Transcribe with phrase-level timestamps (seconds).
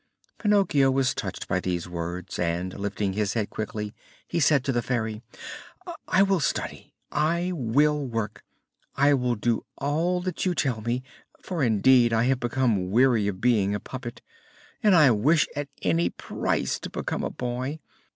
[0.39, 3.93] Pinocchio was touched by these words and, lifting his head quickly,
[4.27, 5.21] he said to the Fairy:
[6.07, 8.43] "I will study, I will work,
[8.95, 11.03] I will do all that you tell me,
[11.43, 14.23] for indeed I have become weary of being a puppet,
[14.81, 17.77] and I wish at any price to become a boy.